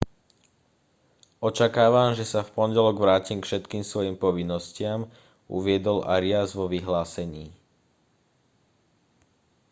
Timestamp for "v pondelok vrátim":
2.43-3.37